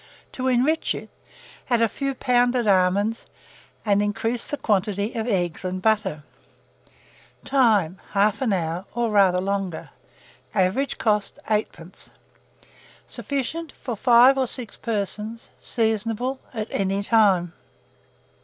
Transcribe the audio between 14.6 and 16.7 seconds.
persons. Seasonable at